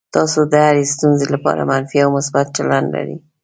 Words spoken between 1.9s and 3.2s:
او مثبت چلند لرئ.